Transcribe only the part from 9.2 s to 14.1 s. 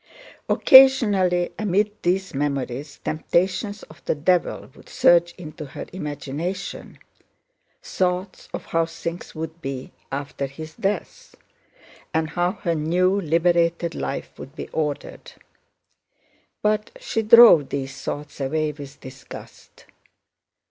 would be after his death, and how her new, liberated